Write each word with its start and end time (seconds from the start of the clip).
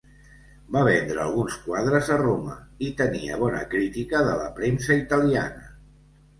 Va 0.75 0.79
vendre 0.87 1.21
alguns 1.25 1.57
quadres 1.65 2.09
a 2.17 2.17
Roma, 2.23 2.57
i 2.89 2.91
tenia 3.03 3.39
bona 3.45 3.63
crítica 3.77 4.25
de 4.31 4.35
la 4.43 4.51
premsa 4.59 5.01
italiana. 5.07 5.73